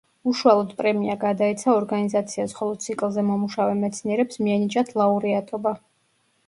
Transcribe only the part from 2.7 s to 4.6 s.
ციკლზე მომუშავე მეცნიერებს